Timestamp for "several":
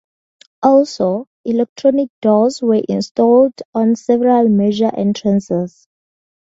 3.95-4.49